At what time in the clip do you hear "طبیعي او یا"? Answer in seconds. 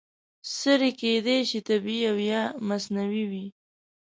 1.69-2.41